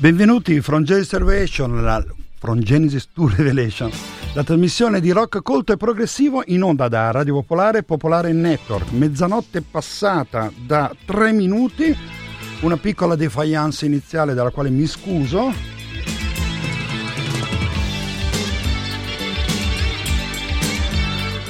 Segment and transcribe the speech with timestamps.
[0.00, 2.02] Benvenuti from Genesis Revelation, la,
[2.38, 3.90] from Genesis to Revelation,
[4.32, 8.92] la trasmissione di rock colto e progressivo in onda da Radio Popolare Popolare Network.
[8.92, 11.94] Mezzanotte passata da tre minuti,
[12.60, 15.52] una piccola defiance iniziale dalla quale mi scuso.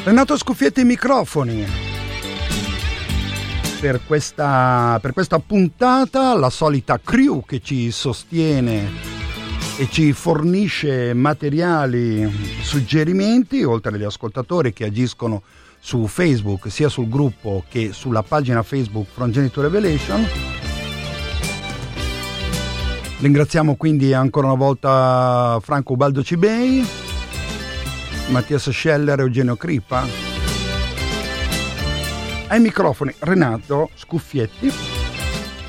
[0.03, 1.90] Renato Scuffietti microfoni
[3.81, 8.89] per questa, per questa puntata, la solita crew che ci sostiene
[9.79, 15.43] e ci fornisce materiali, suggerimenti, oltre agli ascoltatori che agiscono
[15.79, 20.27] su Facebook, sia sul gruppo che sulla pagina Facebook From Genitor Revelation.
[23.19, 26.87] Ringraziamo quindi ancora una volta Franco Ubaldo Cibei,
[28.29, 30.30] Mattias Scheller e Eugenio Cripa
[32.51, 34.71] ai microfoni Renato Scuffietti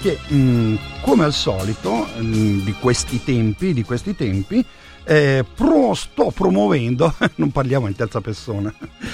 [0.01, 4.65] che mh, mm, come al solito mh, mm, di questi tempi, di questi tempi
[5.03, 8.73] eh, pro, sto promuovendo, non parliamo in terza persona,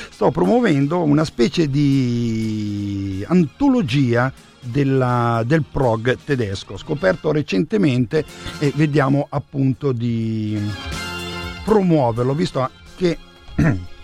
[0.10, 8.24] sto promuovendo una specie di antologia della, del prog tedesco, scoperto recentemente
[8.60, 10.60] e vediamo appunto di
[11.66, 13.18] promuoverlo, visto che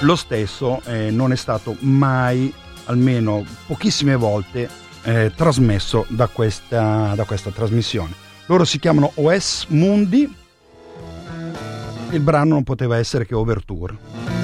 [0.00, 2.52] lo stesso eh, non è stato mai,
[2.84, 4.68] almeno pochissime volte,
[5.02, 8.12] eh, trasmesso da questa, da questa trasmissione.
[8.46, 10.32] Loro si chiamano OS Mundi,
[12.10, 14.37] il brano non poteva essere che Overture.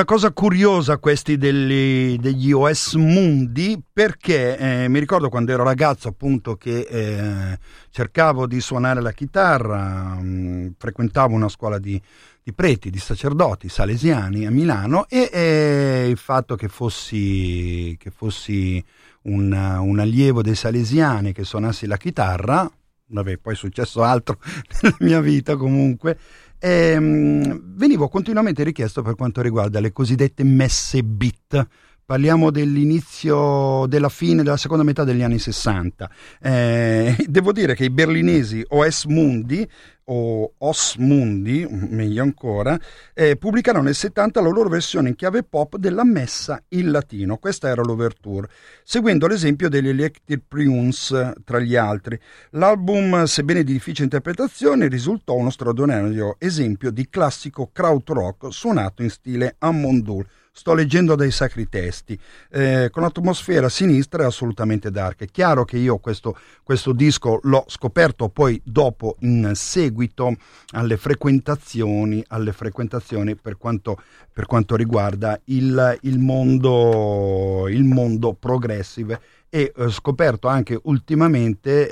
[0.00, 6.08] Una cosa curiosa questi degli, degli OS Mundi perché eh, mi ricordo quando ero ragazzo
[6.08, 7.58] appunto che eh,
[7.90, 12.00] cercavo di suonare la chitarra, mh, mm, frequentavo una scuola di,
[12.42, 18.82] di, preti, di sacerdoti salesiani a Milano e eh, il fatto che fossi, che fossi
[19.24, 22.66] un, un, allievo dei salesiani che suonassi la chitarra,
[23.04, 24.38] vabbè poi è successo altro
[24.80, 26.18] nella mia vita comunque,
[26.60, 31.66] ehm, venivo continuamente richiesto per quanto riguarda le cosiddette messe bit.
[32.10, 36.10] Parliamo dell'inizio, della fine della seconda metà degli anni 60.
[36.42, 39.64] Eh, devo dire che i berlinesi OS Mundi
[40.06, 42.76] o Osmundi, meglio ancora,
[43.14, 47.36] eh, pubblicarono nel 70 la loro versione in chiave pop della Messa in latino.
[47.36, 48.48] Questa era l'overture,
[48.82, 52.18] seguendo l'esempio degli Electric Prunes tra gli altri.
[52.50, 59.54] L'album, sebbene di difficile interpretazione, risultò uno straordinario esempio di classico krautrock suonato in stile
[59.58, 62.18] Ammondul sto leggendo dei sacri testi,
[62.50, 65.22] eh, con atmosfera sinistra e assolutamente dark.
[65.22, 70.36] È chiaro che io questo, questo disco l'ho scoperto poi dopo in seguito
[70.72, 74.02] alle frequentazioni, alle frequentazioni per, quanto,
[74.32, 81.88] per quanto riguarda il, il, mondo, il mondo progressive e ho eh, scoperto anche ultimamente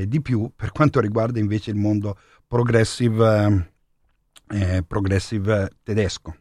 [0.00, 3.72] eh, di più per quanto riguarda invece il mondo progressive,
[4.50, 6.34] eh, progressive tedesco.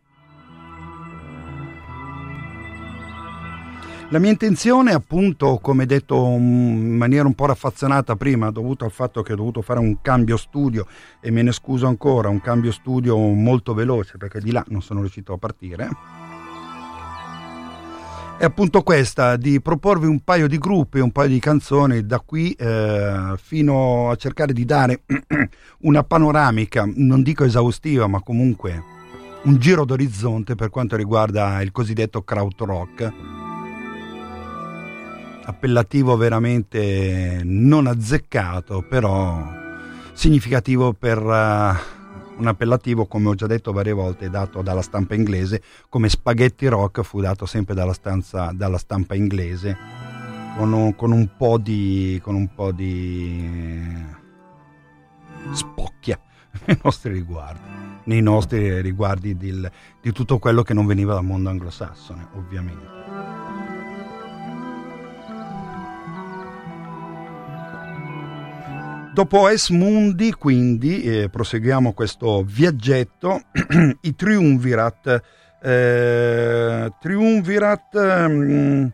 [4.09, 9.21] La mia intenzione, appunto, come detto in maniera un po' raffazzonata prima, dovuto al fatto
[9.21, 10.87] che ho dovuto fare un cambio studio
[11.19, 15.01] e me ne scuso ancora, un cambio studio molto veloce perché di là non sono
[15.01, 15.89] riuscito a partire.
[18.37, 22.53] È appunto questa, di proporvi un paio di gruppi, un paio di canzoni da qui
[22.53, 25.01] eh, fino a cercare di dare
[25.79, 28.81] una panoramica, non dico esaustiva, ma comunque
[29.43, 33.46] un giro d'orizzonte per quanto riguarda il cosiddetto krautrock
[35.47, 39.49] appellativo veramente non azzeccato, però
[40.11, 45.61] significativo per uh, un appellativo, come ho già detto varie volte, dato dalla stampa inglese,
[45.87, 49.77] come spaghetti rock fu dato sempre dalla, stanza, dalla stampa inglese,
[50.57, 54.05] con un, con un, po' di, con un po' di
[55.51, 56.19] spocchia
[56.65, 57.69] nei nostri riguardi,
[58.03, 59.65] nei nostri riguardi di,
[60.01, 63.36] di tutto quello che non veniva dal mondo anglosassone, ovviamente.
[69.17, 73.41] Dopo Es Mundi, quindi, eh, proseguiamo questo viaggetto,
[74.01, 75.23] i Triumvirat.
[75.59, 78.85] Eh, triumvirat mm,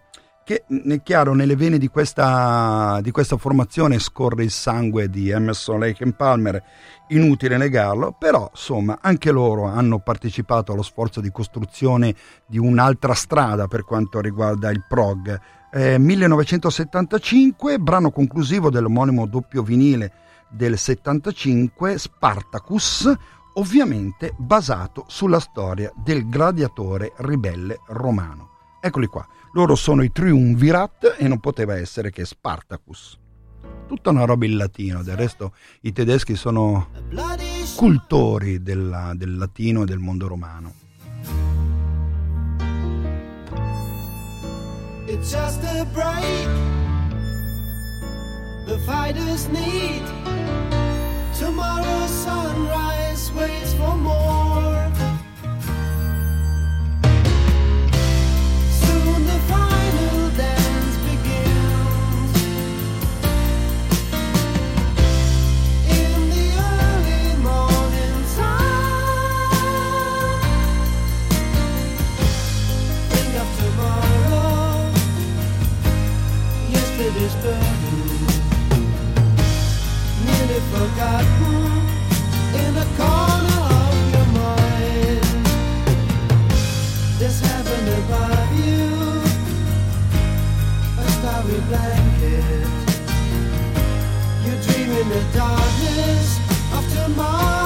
[0.46, 5.82] che è chiaro nelle vene di questa, di questa, formazione scorre il sangue di Emerson
[5.82, 6.64] Lake and Palmer,
[7.10, 12.16] inutile negarlo, però insomma anche loro hanno partecipato allo sforzo di costruzione
[12.48, 15.38] di un'altra strada per quanto riguarda il prog
[15.74, 20.12] eh, 1975, brano conclusivo dell'omonimo doppio vinile
[20.50, 23.12] del 75, Spartacus,
[23.56, 28.50] ovviamente basato sulla storia del gladiatore ribelle romano.
[28.80, 33.20] Eccoli qua, loro sono i Triumvirat e non poteva essere che Spartacus.
[33.88, 36.90] Tutta una roba in latino, del resto i tedeschi sono
[37.76, 41.63] cultori della, del latino e del mondo romano.
[45.16, 46.48] It's just a break
[48.66, 50.02] the fighters need.
[51.38, 54.53] Tomorrow's sunrise waits for more.
[91.70, 92.68] blanket.
[94.46, 96.40] You dream in the darkness
[96.74, 97.63] of tomorrow.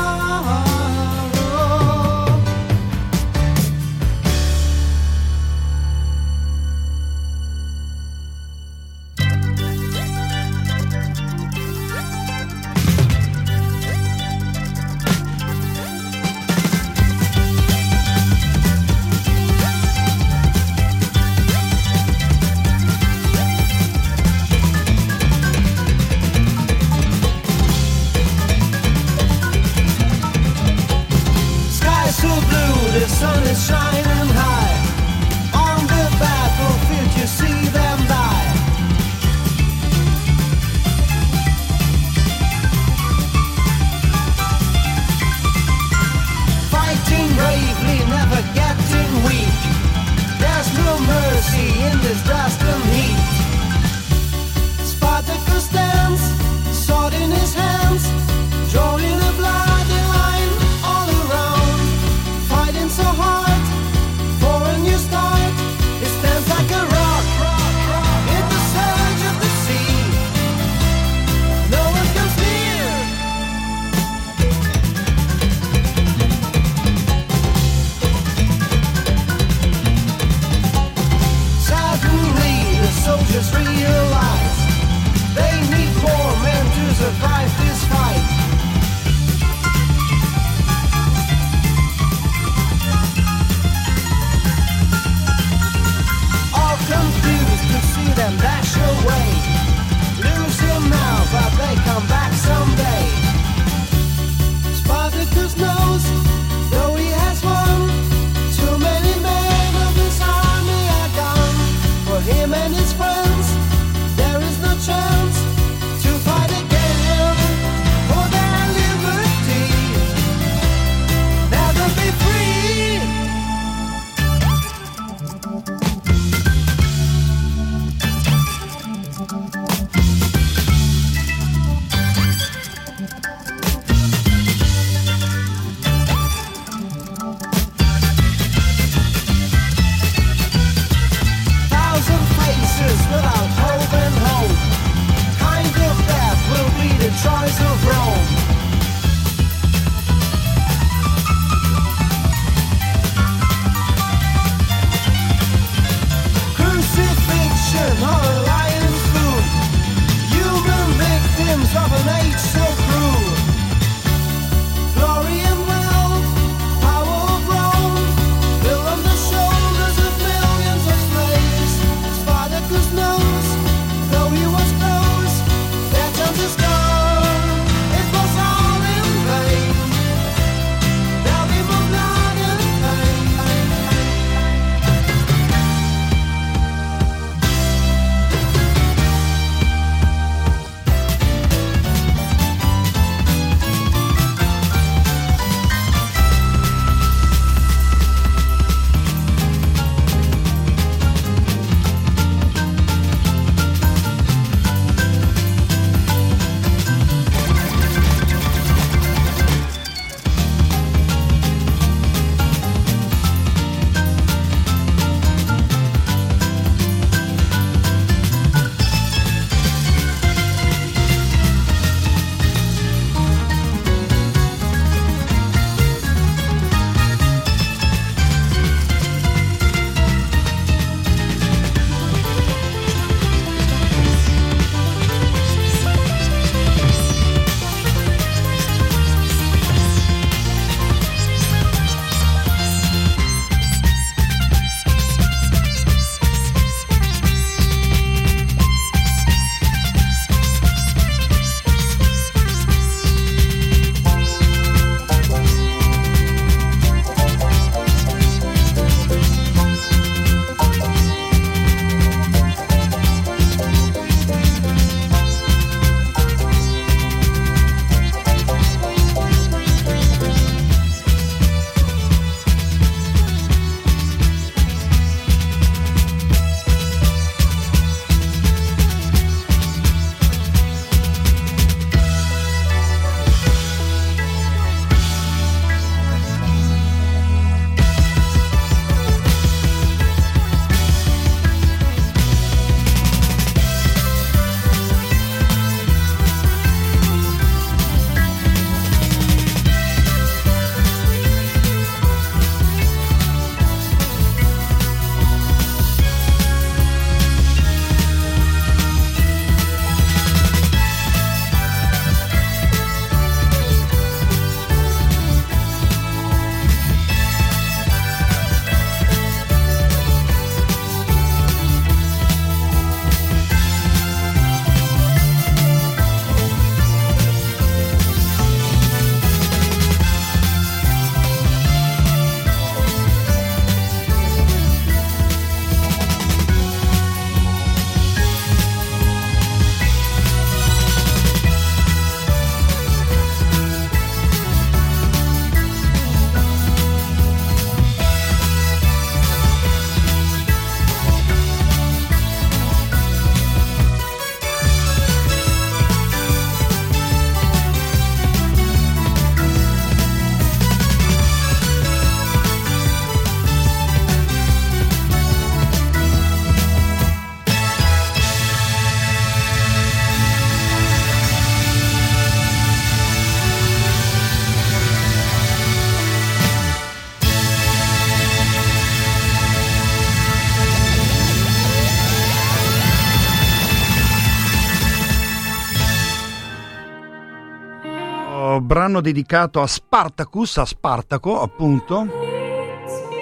[388.87, 392.07] Brano dedicato a Spartacus, a Spartaco appunto,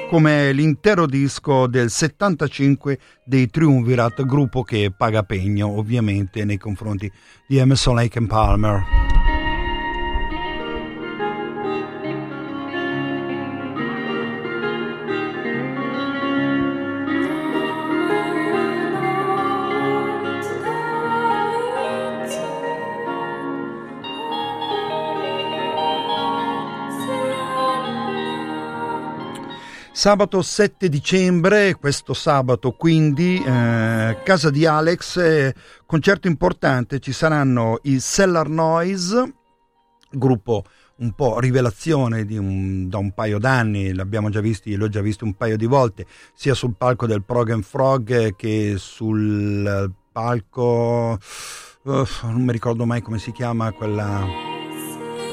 [0.10, 7.12] come l'intero disco del 75 dei Triumvirat, gruppo che paga pegno ovviamente nei confronti
[7.48, 9.15] di Emerson Lake and Palmer.
[30.06, 35.56] Sabato 7 dicembre, questo sabato quindi, eh, casa di Alex, eh,
[35.88, 39.34] concerto importante, ci saranno i Cellar Noise,
[40.12, 40.64] gruppo
[40.98, 45.34] un po' rivelazione un, da un paio d'anni, l'abbiamo già visti, l'ho già visto un
[45.34, 51.18] paio di volte, sia sul palco del Prog and Frog che sul palco,
[51.82, 54.24] uh, non mi ricordo mai come si chiama, quella,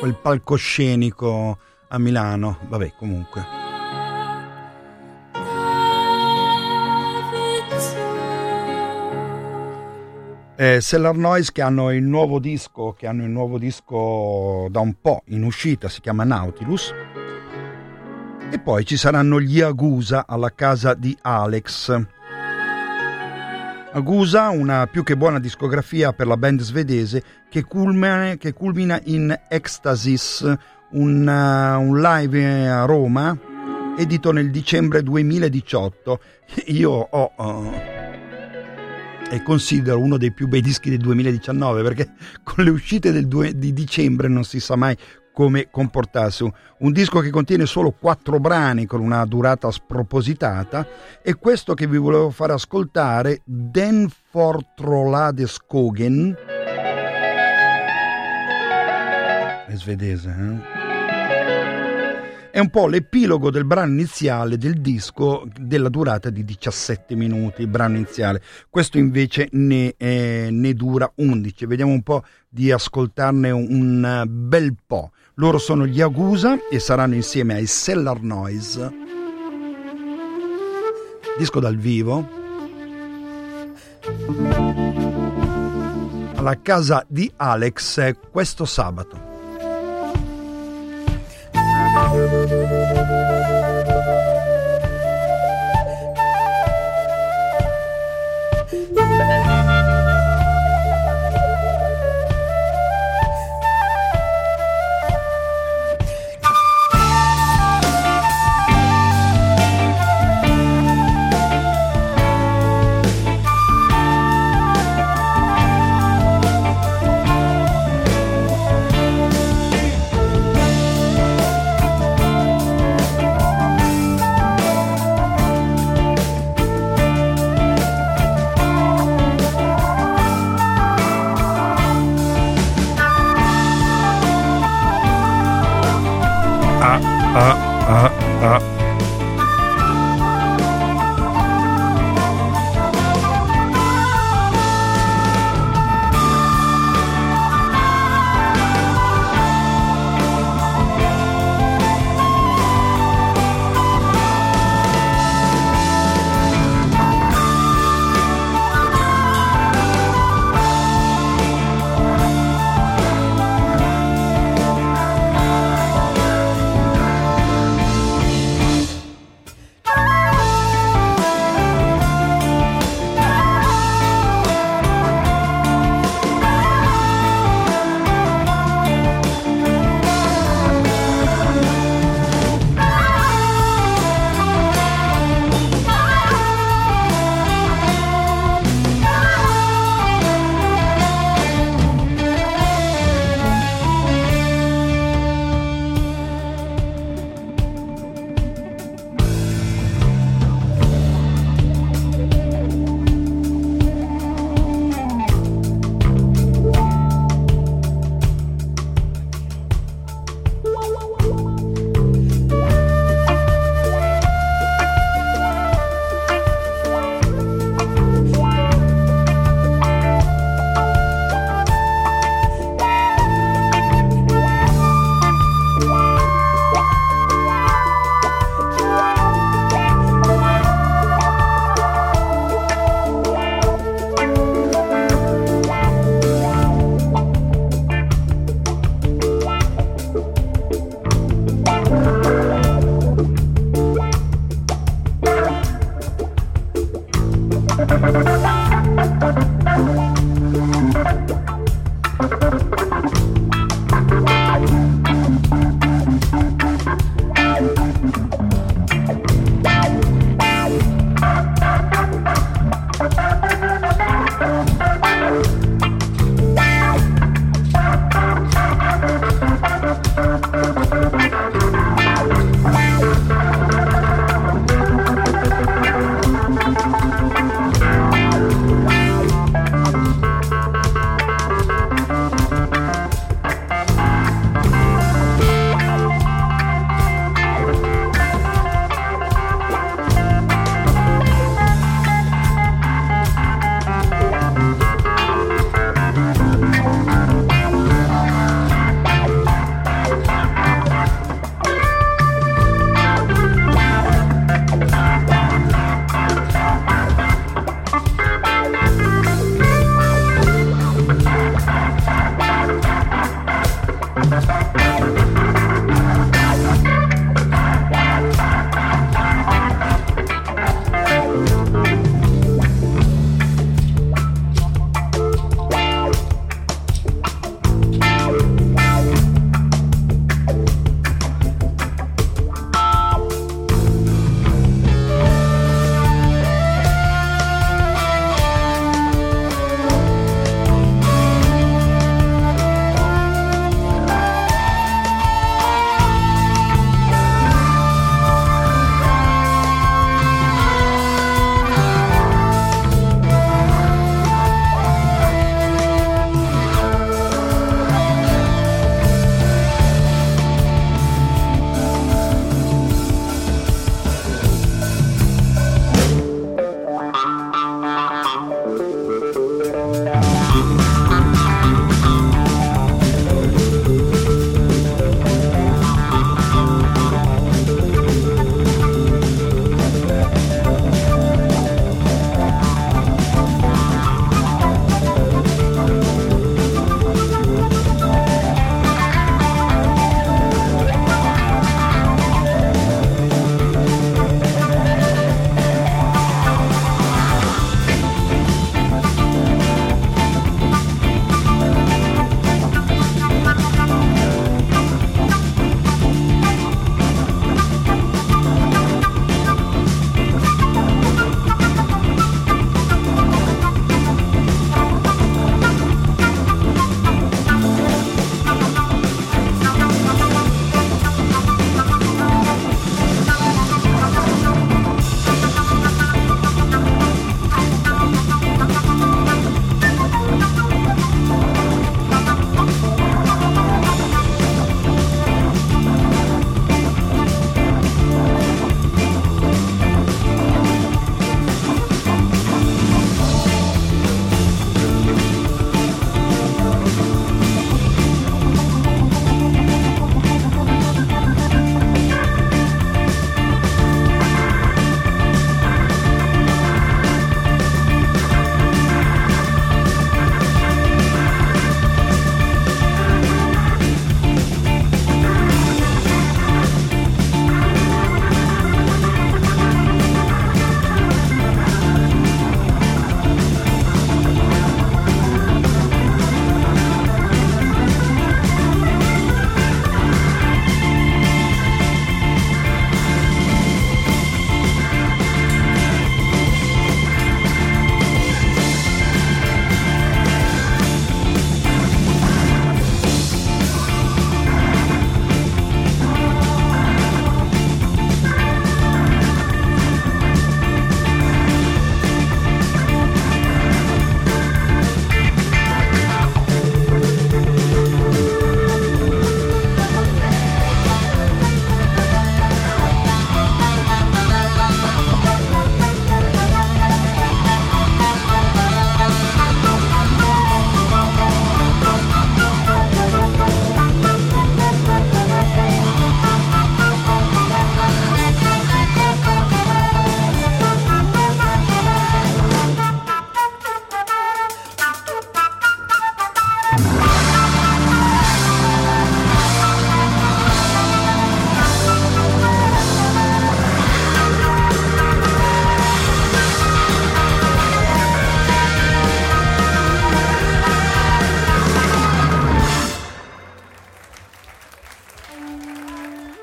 [0.01, 1.59] quel palcoscenico
[1.89, 3.62] a Milano, vabbè comunque.
[10.63, 14.95] Eh, Cellar Noise che hanno il nuovo disco, che hanno il nuovo disco da un
[15.01, 16.95] po' in uscita, si chiama Nautilus.
[18.49, 22.07] E poi ci saranno gli Agusa alla casa di Alex.
[23.91, 29.37] Agusa, una più che buona discografia per la band svedese che culmina, che culmina in
[29.49, 30.43] Ecstasis,
[30.91, 33.37] un, uh, un live a Roma
[33.99, 36.21] edito nel dicembre 2018.
[36.71, 37.33] Io ho...
[37.37, 38.02] Uh,
[39.33, 42.13] e considero uno dei più bei dischi del 2019 perché
[42.45, 44.95] con le uscite del due, di dicembre non si sa mai
[45.33, 46.47] come comportarsi.
[46.81, 50.87] Un disco che contiene solo quattro brani con una durata spropositata
[51.23, 56.37] e questo che vi volevo far ascoltare, Den Fortrolade Skogen.
[59.67, 60.72] È svedese, eh?
[62.53, 67.67] È un po' l'epilogo del brano iniziale del disco della durata di 17 minuti, il
[67.67, 68.43] brano iniziale.
[68.69, 71.65] Questo invece ne, eh, ne dura 11.
[71.65, 75.13] Vediamo un po' di ascoltarne un bel po'.
[75.37, 78.93] Loro sono gli Agusa e saranno insieme ai Cellar Noise.
[81.39, 82.29] Disco dal vivo.
[86.35, 89.32] Alla casa di Alex questo sabato.
[91.95, 92.15] Thank
[92.51, 92.82] you.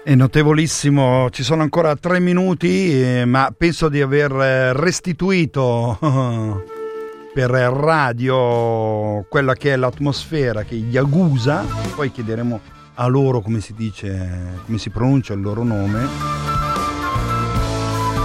[0.09, 5.99] È notevolissimo, ci sono ancora tre minuti, eh, ma penso di aver eh, restituito
[7.31, 11.63] per radio quella che è l'atmosfera che gli Agusa,
[11.95, 12.59] poi chiederemo
[12.95, 16.07] a loro come si dice, come si pronuncia il loro nome,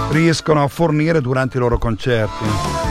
[0.09, 2.84] riescono a fornire durante i loro concerti.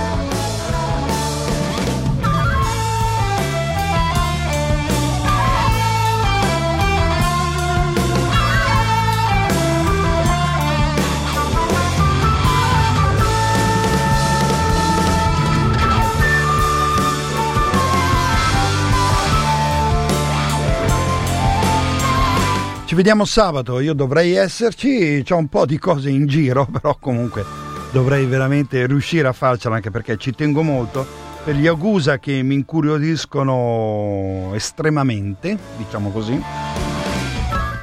[22.95, 27.45] Ci vediamo sabato, io dovrei esserci, c'ho un po' di cose in giro, però comunque
[27.91, 31.05] dovrei veramente riuscire a farcela anche perché ci tengo molto
[31.43, 36.41] per gli Agusa che mi incuriosiscono estremamente, diciamo così,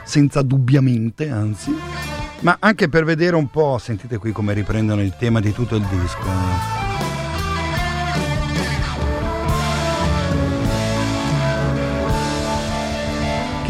[0.06, 1.76] senza dubbiamente, anzi,
[2.40, 5.84] ma anche per vedere un po', sentite qui come riprendono il tema di tutto il
[5.88, 6.81] disco.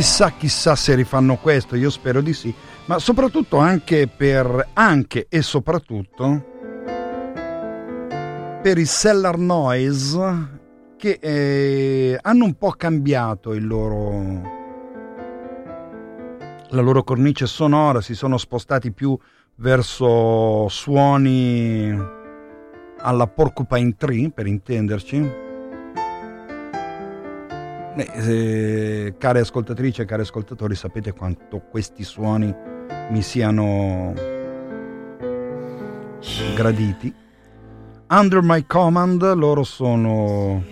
[0.02, 2.52] Chissà, chissà se rifanno questo, io spero di sì,
[2.86, 6.44] ma soprattutto anche per, anche e soprattutto
[8.64, 14.42] per i Cellar Noise che eh, hanno un po' cambiato il loro,
[16.70, 19.16] la loro cornice sonora, si sono spostati più
[19.58, 21.96] verso suoni
[22.98, 25.50] alla Porcupine Tree, per intenderci
[27.94, 32.56] Beh, eh, care ascoltatrici e cari ascoltatori, sapete quanto questi suoni
[33.10, 34.14] mi siano
[36.56, 37.14] graditi.
[38.08, 40.64] Under My Command loro sono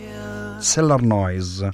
[0.61, 1.71] Cellar Noise.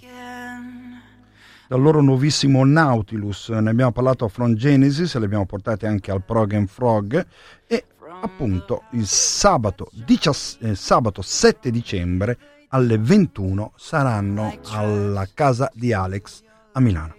[1.68, 6.24] Dal loro nuovissimo Nautilus, ne abbiamo parlato a Front Genesis, le abbiamo portate anche al
[6.24, 7.26] Prog and Frog
[7.68, 7.86] e
[8.22, 12.38] appunto il sabato, 17, eh, sabato 7 dicembre
[12.76, 16.42] alle 21 saranno alla casa di Alex
[16.74, 17.16] a Milano.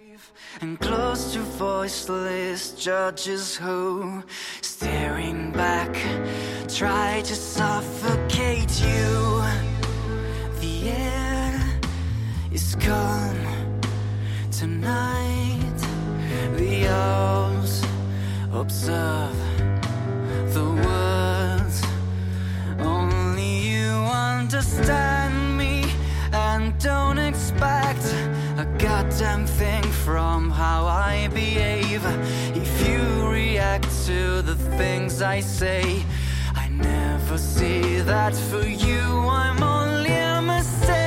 [0.61, 4.23] And close to voiceless judges who,
[4.61, 5.97] staring back,
[6.67, 9.41] try to suffocate you.
[10.59, 11.79] The air
[12.51, 13.37] is calm
[14.51, 15.81] tonight.
[16.55, 17.83] The owls
[18.51, 19.35] observe
[20.53, 21.81] the words.
[22.79, 25.26] Only you understand and
[26.87, 28.05] don't expect
[28.57, 32.01] a goddamn thing from how I behave.
[32.55, 35.83] If you react to the things I say,
[36.55, 39.01] I never see that for you.
[39.43, 41.06] I'm only a mistake,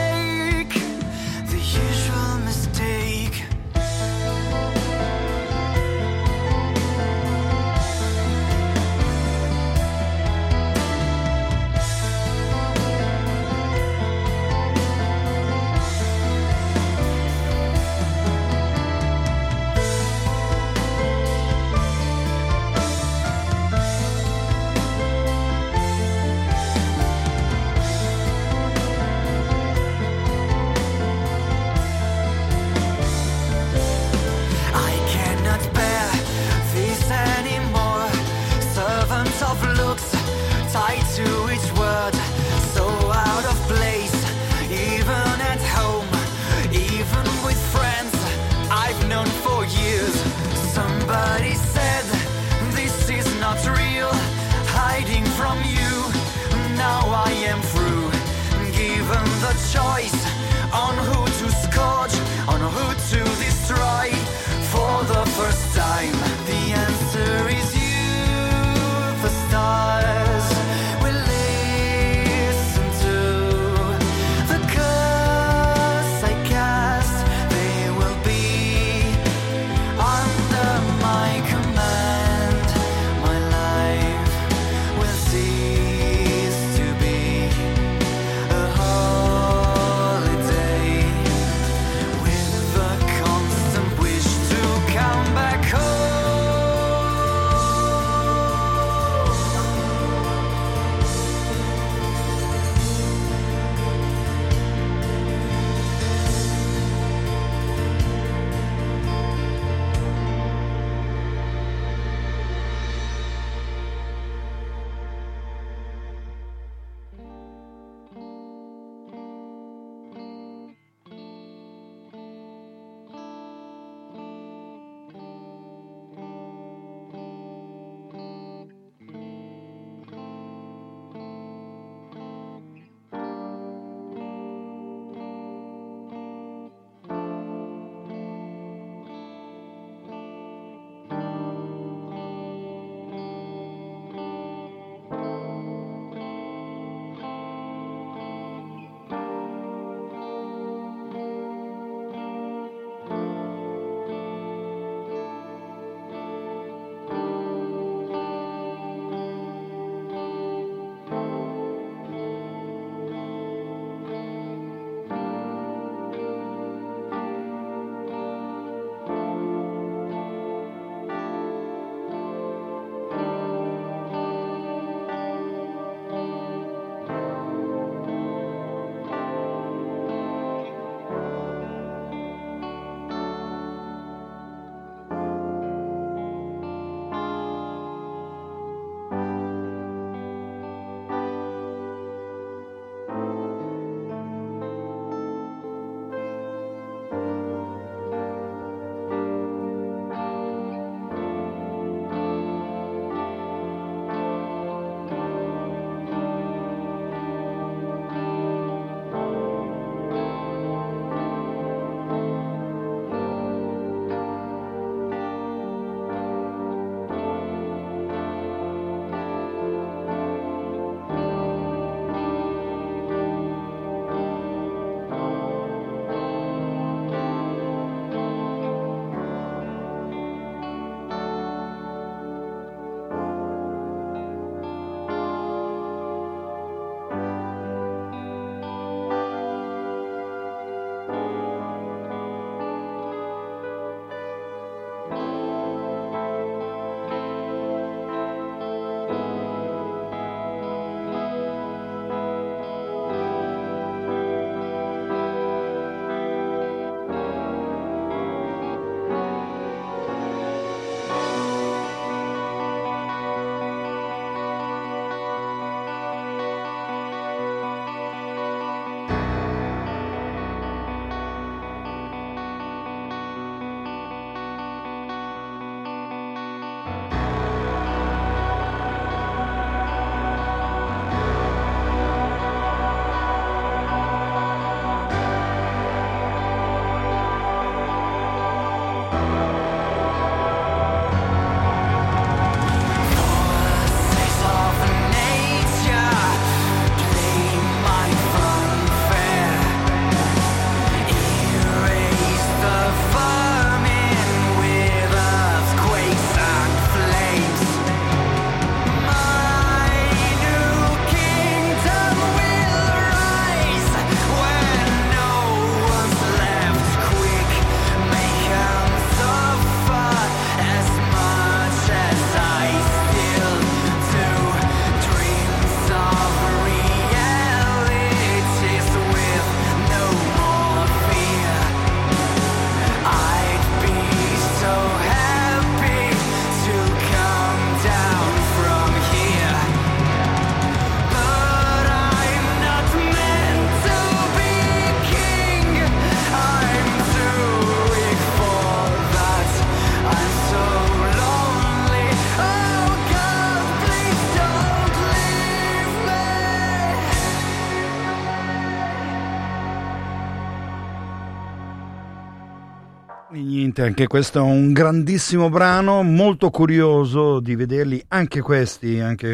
[363.80, 369.26] Niente, anche questo è un grandissimo brano, molto curioso di vederli anche questi, anche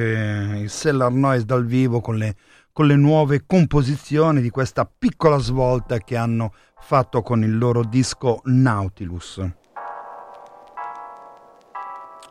[0.62, 2.36] il Cellar Noise dal vivo con le,
[2.70, 8.40] con le nuove composizioni di questa piccola svolta che hanno fatto con il loro disco
[8.44, 9.44] Nautilus.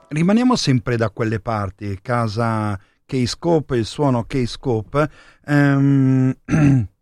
[0.08, 5.10] Rimaniamo sempre da quelle parti, casa K-Scope, il suono K-Scope.
[5.48, 6.34] Um,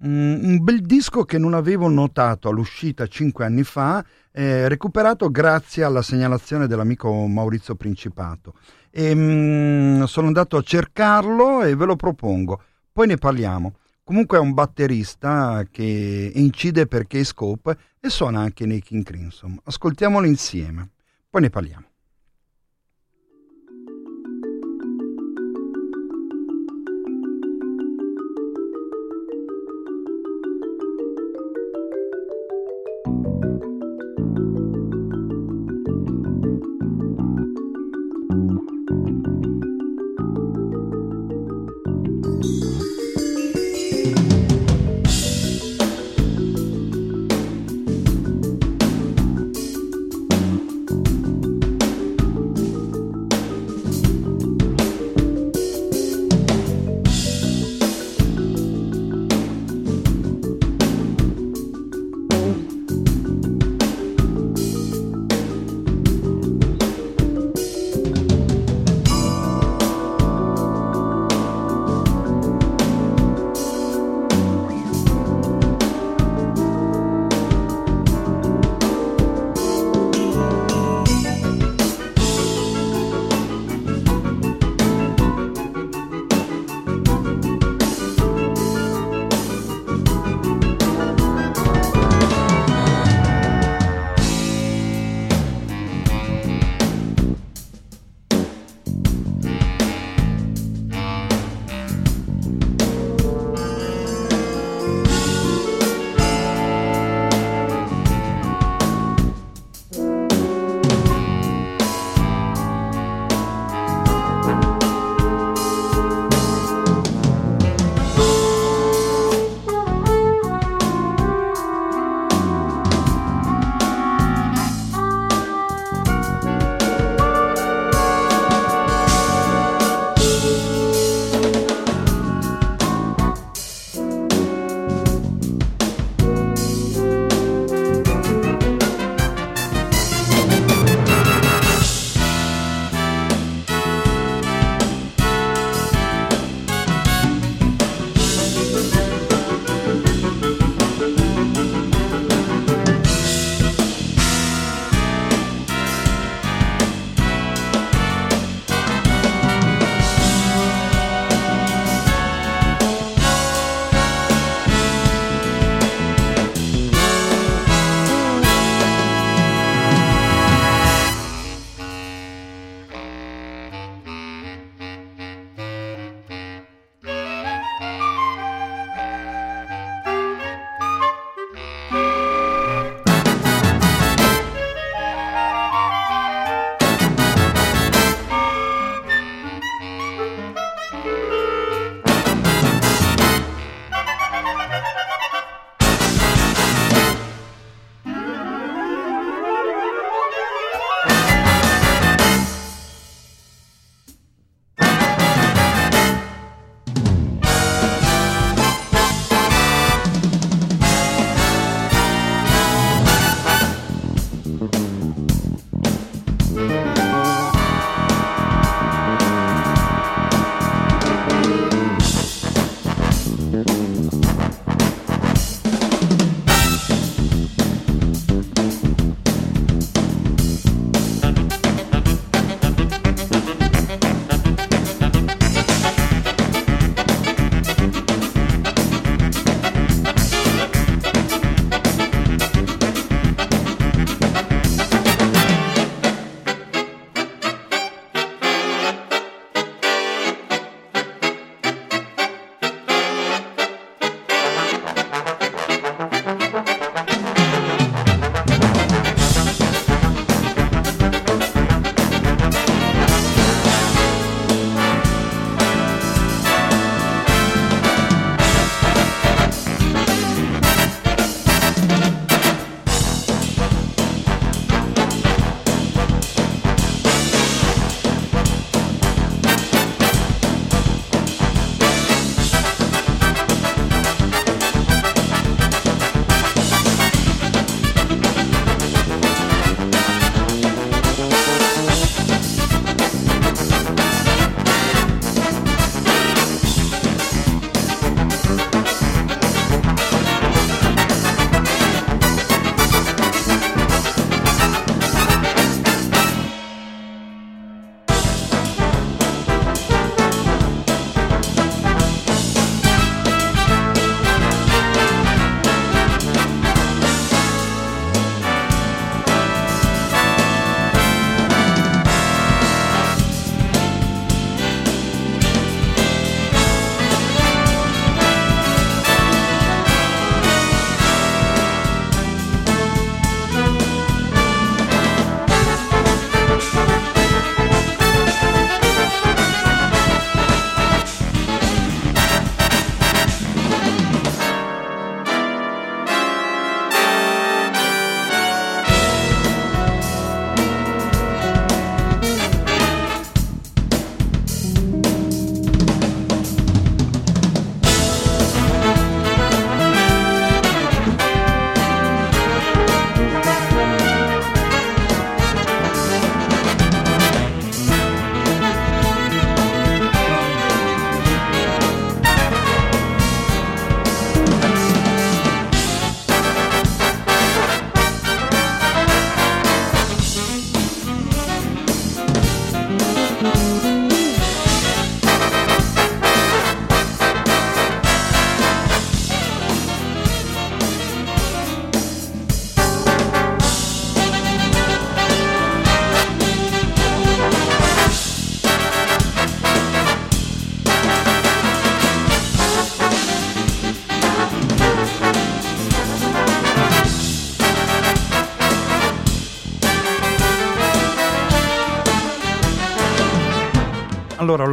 [0.00, 6.02] un bel disco che non avevo notato all'uscita cinque anni fa, eh, recuperato grazie alla
[6.02, 8.54] segnalazione dell'amico Maurizio Principato.
[8.90, 13.74] E, mh, sono andato a cercarlo e ve lo propongo, poi ne parliamo.
[14.04, 19.58] Comunque è un batterista che incide per K-Scope e suona anche nei King Crimson.
[19.64, 20.90] Ascoltiamolo insieme,
[21.28, 21.87] poi ne parliamo.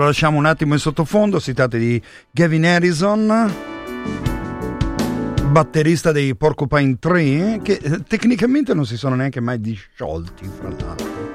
[0.06, 2.00] Lo lasciamo un attimo in sottofondo, si tratta di
[2.30, 3.52] Gavin Harrison,
[5.50, 11.34] batterista dei Porcupine Tree, che eh, tecnicamente non si sono neanche mai disciolti, fra l'altro.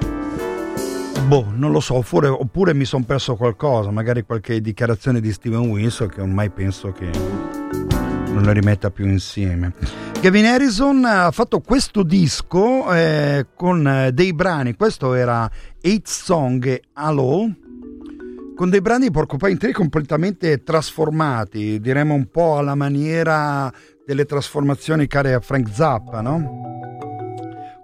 [1.27, 5.69] Boh, non lo so, oppure, oppure mi sono perso qualcosa, magari qualche dichiarazione di Steven
[5.69, 9.75] Wilson che ormai penso che non le rimetta più insieme.
[10.21, 15.51] Gavin Harrison ha fatto questo disco eh, con eh, dei brani, questo era
[15.81, 17.51] Eight Song e Hello,
[18.61, 23.73] con dei brani di Porcupine Tree completamente trasformati, diremmo un po' alla maniera
[24.05, 26.61] delle trasformazioni care a Frank Zappa, no?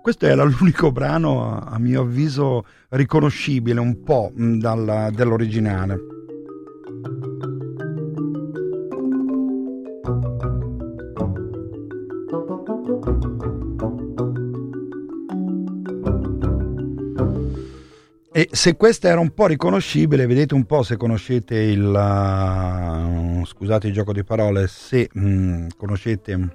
[0.02, 6.15] Questo era l'unico brano, a mio avviso, riconoscibile un po' dal, dall'originale.
[18.36, 21.82] E se questa era un po' riconoscibile, vedete un po' se conoscete il...
[21.82, 26.50] Uh, scusate il gioco di parole, se um, conoscete il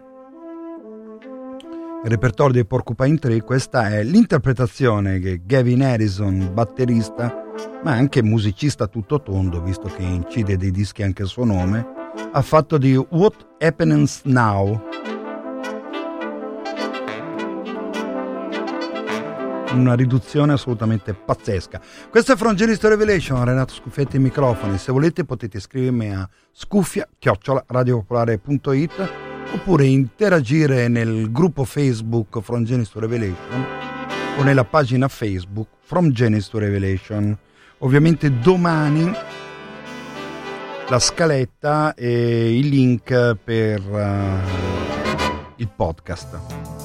[2.04, 7.46] repertorio dei Porcupine Tree, questa è l'interpretazione che Gavin Harrison, batterista,
[7.84, 11.84] ma anche musicista tutto tondo, visto che incide dei dischi anche il suo nome,
[12.32, 14.80] ha fatto di What Happens Now
[19.74, 21.80] una riduzione assolutamente pazzesca.
[22.10, 24.78] Questo è Frangelist Revelation, Renato Scuffietti ai microfoni.
[24.78, 29.10] Se volete potete scrivermi a scuffia-radiopopolare.it
[29.54, 33.66] oppure interagire nel gruppo Facebook From Genesis to Revelation
[34.38, 37.36] o nella pagina Facebook From Genesis to Revelation.
[37.80, 39.12] Ovviamente domani
[40.88, 44.38] la scaletta e il link per uh,
[45.56, 46.81] il podcast.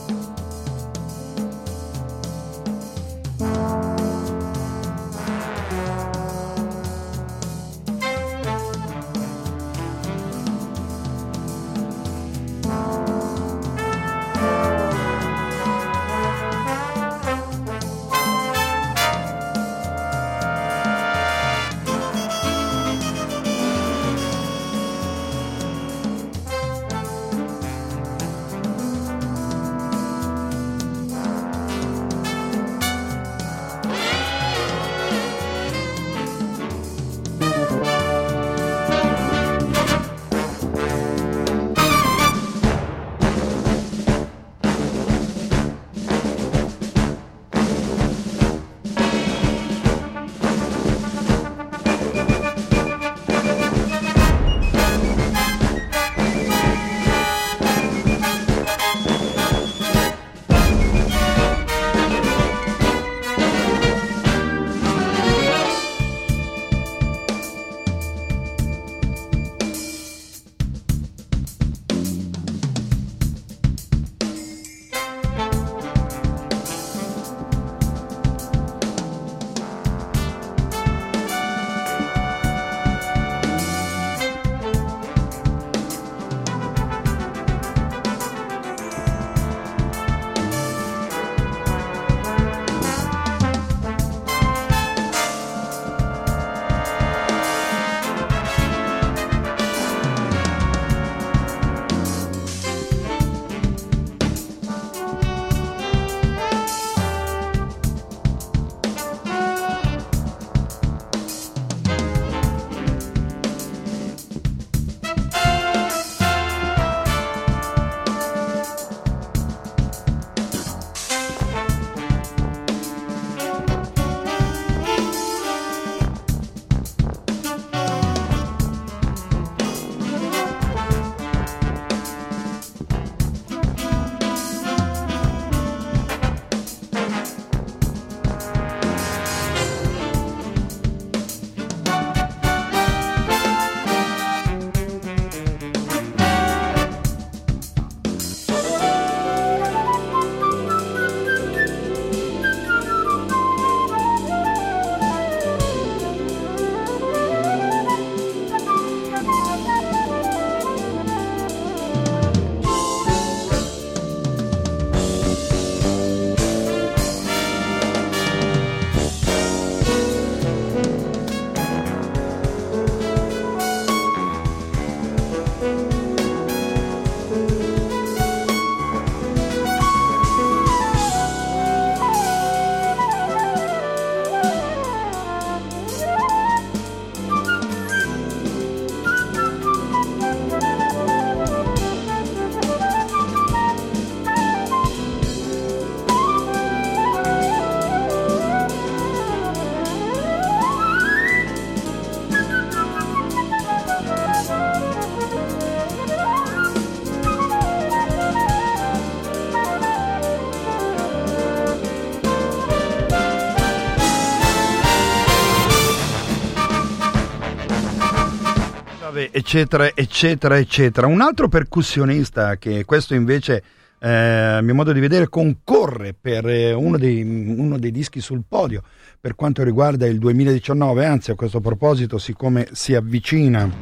[219.46, 221.06] Eccetera, eccetera, eccetera.
[221.06, 223.62] Un altro percussionista che questo invece,
[224.00, 228.42] eh, a mio modo di vedere, concorre per eh, uno, dei, uno dei dischi sul
[228.46, 228.82] podio
[229.20, 233.70] per quanto riguarda il 2019, anzi a questo proposito, siccome si avvicina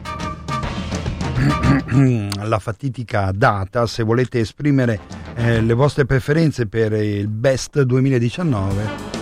[2.43, 5.01] la fatidica data, se volete esprimere
[5.35, 9.14] eh, le vostre preferenze per il Best 2019,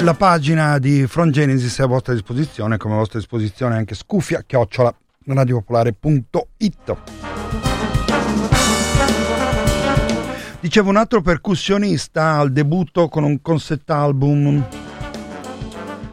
[0.00, 4.42] la pagina di Front Genesis è a vostra disposizione, come a vostra disposizione anche scuffia
[4.46, 4.94] chiocciola
[5.24, 6.96] radiopopolare.it.
[10.60, 14.66] Dicevo un altro percussionista al debutto con un concept album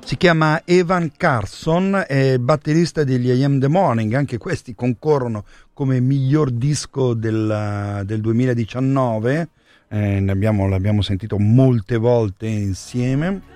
[0.06, 6.00] si chiama Evan Carson, è batterista degli I Am The Morning, anche questi concorrono come
[6.00, 9.50] miglior disco del, del 2019,
[9.88, 13.54] eh, abbiamo, l'abbiamo sentito molte volte insieme.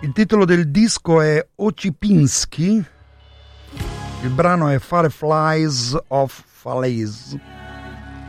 [0.00, 2.84] Il titolo del disco è Ocipinski,
[4.22, 7.40] il brano è Fireflies of Falaise,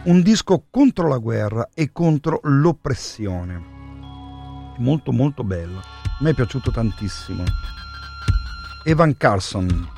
[0.03, 3.78] un disco contro la guerra e contro l'oppressione
[4.80, 5.82] molto molto bello.
[6.20, 7.43] Me è piaciuto tantissimo.
[8.84, 9.97] Evan Carson.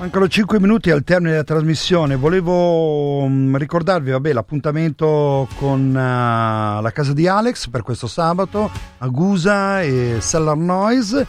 [0.00, 2.16] Mancano 5 minuti al termine della trasmissione.
[2.16, 9.82] Volevo um, ricordarvi vabbè, l'appuntamento con uh, la casa di Alex per questo sabato, Agusa
[9.82, 11.26] e Cellar Noise.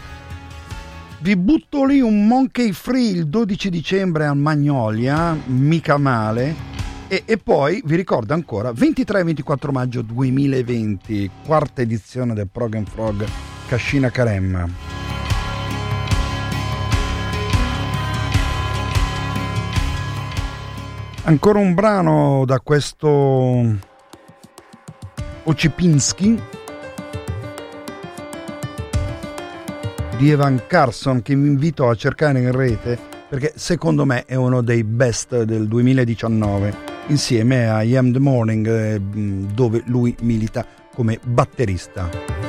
[1.19, 6.55] Vi butto lì un Monkey Free il 12 dicembre a Magnolia, mica male.
[7.09, 12.81] E, e poi vi ricordo ancora 23 e 24 maggio 2020, quarta edizione del Prog
[12.87, 13.25] Frog
[13.67, 15.00] Cascina Caremma.
[21.23, 23.63] Ancora un brano da questo
[25.43, 26.41] Ocipinski
[30.17, 32.97] di Evan Carson che vi invito a cercare in rete
[33.29, 36.75] perché secondo me è uno dei best del 2019
[37.07, 42.40] insieme a I Am The Morning eh, dove lui milita come batterista.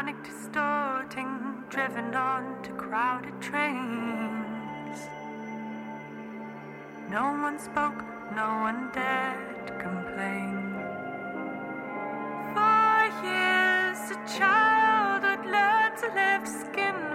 [0.00, 4.98] Panic distorting, driven on to crowded trains.
[7.10, 8.02] No one spoke,
[8.34, 10.56] no one dared complain.
[12.54, 12.96] For
[13.26, 17.09] years, a childhood learned to live skin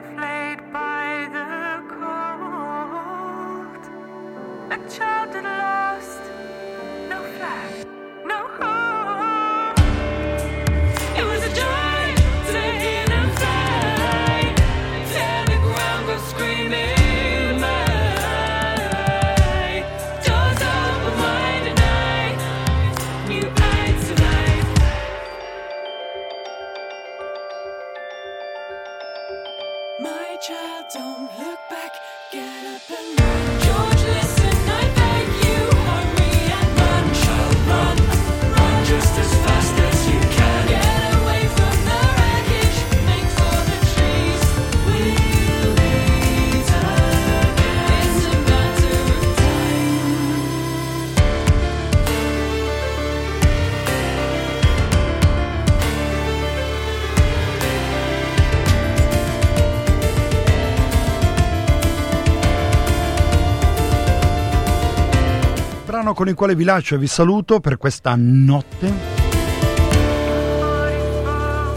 [66.06, 68.94] Brano con il quale vi lascio e vi saluto per questa notte.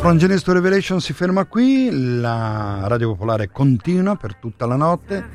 [0.00, 1.88] From Genesis to Revelation si ferma qui,
[2.20, 5.30] la Radio Popolare continua per tutta la notte.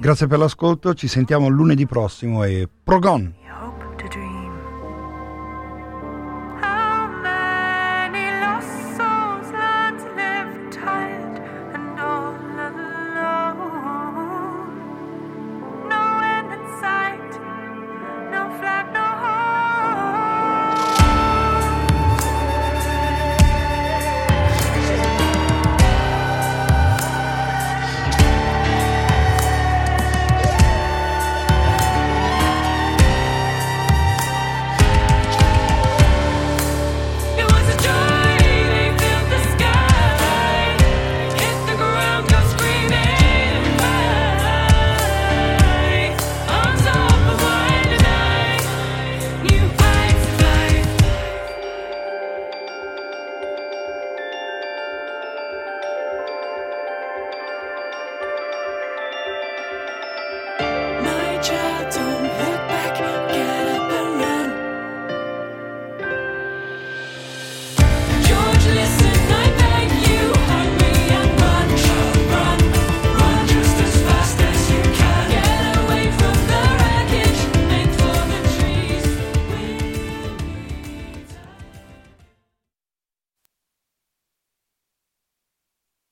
[0.00, 3.41] Grazie per l'ascolto, ci sentiamo lunedì prossimo e Progon!